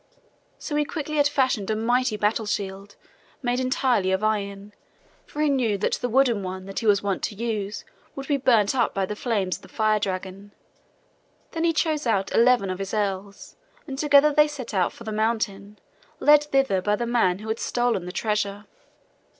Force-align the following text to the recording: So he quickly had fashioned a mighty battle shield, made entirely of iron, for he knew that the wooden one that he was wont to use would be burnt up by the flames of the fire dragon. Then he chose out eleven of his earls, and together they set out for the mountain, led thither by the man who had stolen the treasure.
So 0.57 0.75
he 0.77 0.83
quickly 0.83 1.17
had 1.17 1.27
fashioned 1.27 1.69
a 1.69 1.75
mighty 1.75 2.17
battle 2.17 2.47
shield, 2.47 2.95
made 3.43 3.59
entirely 3.59 4.09
of 4.11 4.23
iron, 4.23 4.73
for 5.27 5.43
he 5.43 5.47
knew 5.51 5.77
that 5.77 5.93
the 6.01 6.09
wooden 6.09 6.41
one 6.41 6.65
that 6.65 6.79
he 6.79 6.87
was 6.87 7.03
wont 7.03 7.21
to 7.25 7.35
use 7.35 7.85
would 8.15 8.27
be 8.27 8.37
burnt 8.37 8.73
up 8.73 8.95
by 8.95 9.05
the 9.05 9.15
flames 9.15 9.57
of 9.57 9.61
the 9.61 9.67
fire 9.67 9.99
dragon. 9.99 10.53
Then 11.51 11.65
he 11.65 11.71
chose 11.71 12.07
out 12.07 12.33
eleven 12.33 12.71
of 12.71 12.79
his 12.79 12.95
earls, 12.95 13.57
and 13.85 13.95
together 13.99 14.33
they 14.33 14.47
set 14.47 14.73
out 14.73 14.91
for 14.91 15.03
the 15.03 15.11
mountain, 15.11 15.77
led 16.19 16.45
thither 16.45 16.81
by 16.81 16.95
the 16.95 17.05
man 17.05 17.37
who 17.37 17.49
had 17.49 17.59
stolen 17.59 18.07
the 18.07 18.11
treasure. 18.11 18.65